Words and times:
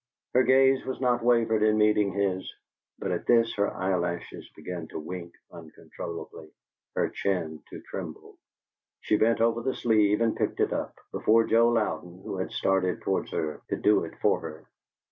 Her 0.33 0.41
gaze 0.41 0.81
had 0.83 0.99
not 0.99 1.21
wavered 1.21 1.61
in 1.61 1.77
meeting 1.77 2.11
his, 2.13 2.51
but 2.97 3.11
at 3.11 3.27
this 3.27 3.53
her 3.53 3.71
eyelashes 3.71 4.49
began 4.55 4.87
to 4.87 4.97
wink 4.99 5.31
uncontrollably, 5.51 6.49
her 6.95 7.09
chin 7.09 7.61
to 7.69 7.81
tremble. 7.81 8.39
She 9.01 9.15
bent 9.15 9.41
over 9.41 9.61
the 9.61 9.75
sleeve 9.75 10.21
and 10.21 10.35
picked 10.35 10.59
it 10.59 10.73
up, 10.73 10.95
before 11.11 11.43
Joe 11.43 11.69
Louden, 11.69 12.19
who 12.23 12.37
had 12.37 12.49
started 12.49 13.03
towards 13.03 13.29
her, 13.31 13.61
could 13.69 13.83
do 13.83 14.03
it 14.03 14.15
for 14.23 14.39
her. 14.39 14.65